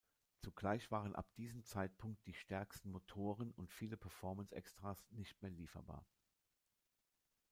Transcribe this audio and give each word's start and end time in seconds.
Zugleich 0.39 0.89
waren 0.89 1.15
ab 1.15 1.31
diesem 1.35 1.63
Zeitpunkt 1.63 2.25
die 2.25 2.33
stärksten 2.33 2.89
Motoren 2.89 3.51
und 3.51 3.71
viele 3.71 3.97
Performance-Extras 3.97 5.05
nicht 5.11 5.39
mehr 5.43 5.51
lieferbar. 5.51 6.07